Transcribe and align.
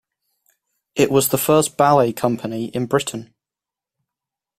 It 0.95 1.11
was 1.11 1.29
the 1.29 1.37
first 1.37 1.77
ballet 1.77 2.11
company 2.11 2.69
in 2.69 2.87
Britain. 2.87 3.35